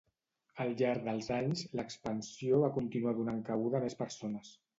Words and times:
Al 0.63 0.71
llarg 0.77 1.03
dels 1.07 1.29
anys, 1.35 1.61
l'expansió 1.81 2.63
va 2.65 2.71
continuar 2.79 3.15
donant 3.21 3.45
cabuda 3.53 3.81
a 3.83 3.85
més 3.87 3.99
persones. 4.03 4.57